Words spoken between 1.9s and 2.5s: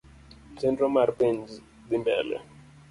mbele.